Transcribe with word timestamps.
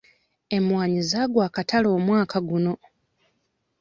Emwanyi 0.57 0.99
zaagwa 1.09 1.41
akatale 1.47 1.87
omwaka 1.97 2.37
guno. 2.49 2.73